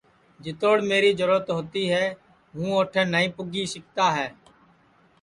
[0.43, 2.05] جِتوڑ میری جرورت ہوتی ہے
[2.55, 4.27] ہوں اوٹھے نائی بھی پُگی سِکتا ہے